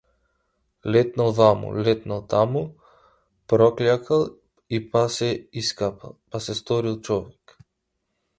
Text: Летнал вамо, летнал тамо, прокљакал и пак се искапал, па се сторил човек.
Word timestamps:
Летнал 0.93 1.33
вамо, 1.39 1.69
летнал 1.87 2.21
тамо, 2.31 2.63
прокљакал 3.53 4.23
и 4.79 4.81
пак 4.91 5.13
се 5.19 5.31
искапал, 5.63 6.17
па 6.31 6.43
се 6.49 6.57
сторил 6.63 6.99
човек. 7.11 7.57